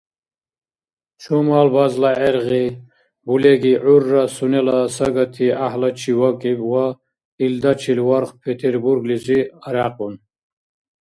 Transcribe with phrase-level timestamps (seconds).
[1.21, 2.67] Чумал базла гӀергъи
[3.25, 6.85] булеги гӀурра сунела сагати гӀяхӀлачи вакӀиб ва
[7.45, 10.13] илдачил варх Петербурглизи арякьун.